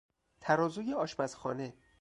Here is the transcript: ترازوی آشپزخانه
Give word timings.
ترازوی 0.41 0.93
آشپزخانه 0.93 1.73